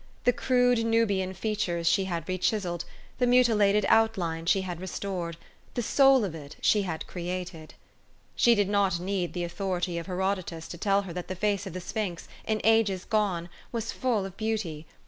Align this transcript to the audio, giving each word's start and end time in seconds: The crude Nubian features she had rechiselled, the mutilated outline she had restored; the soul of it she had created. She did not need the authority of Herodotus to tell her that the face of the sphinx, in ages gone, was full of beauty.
The 0.23 0.33
crude 0.33 0.83
Nubian 0.83 1.33
features 1.35 1.85
she 1.85 2.05
had 2.05 2.25
rechiselled, 2.25 2.85
the 3.19 3.27
mutilated 3.27 3.85
outline 3.87 4.47
she 4.47 4.61
had 4.61 4.81
restored; 4.81 5.37
the 5.75 5.83
soul 5.83 6.25
of 6.25 6.33
it 6.33 6.55
she 6.59 6.81
had 6.81 7.05
created. 7.05 7.75
She 8.35 8.55
did 8.55 8.67
not 8.67 8.99
need 8.99 9.33
the 9.33 9.43
authority 9.43 9.99
of 9.99 10.07
Herodotus 10.07 10.67
to 10.69 10.77
tell 10.79 11.03
her 11.03 11.13
that 11.13 11.27
the 11.27 11.35
face 11.35 11.67
of 11.67 11.73
the 11.73 11.81
sphinx, 11.81 12.27
in 12.47 12.61
ages 12.63 13.05
gone, 13.05 13.47
was 13.71 13.91
full 13.91 14.25
of 14.25 14.35
beauty. 14.37 14.87